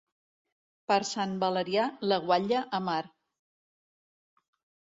Per 0.91 0.97
Sant 1.09 1.35
Valerià, 1.43 1.85
la 2.13 2.19
guatlla 2.25 2.65
a 2.79 2.81
mar. 2.89 2.99